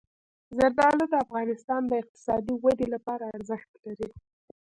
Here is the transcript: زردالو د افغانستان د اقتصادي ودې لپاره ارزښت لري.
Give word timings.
زردالو 0.57 1.05
د 1.09 1.13
افغانستان 1.25 1.81
د 1.87 1.91
اقتصادي 2.01 2.53
ودې 2.63 2.87
لپاره 2.95 3.25
ارزښت 3.37 3.71
لري. 3.85 4.09